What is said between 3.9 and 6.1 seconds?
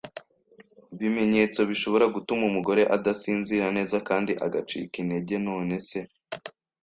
kandi agacika intege None se